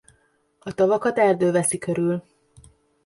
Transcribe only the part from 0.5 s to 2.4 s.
A tavakat erdő veszi körül.